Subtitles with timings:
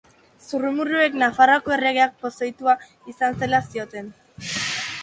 [0.45, 2.77] Zurrumurruek Nafarroako erregeak pozoitua
[3.15, 4.15] izan zela zioten.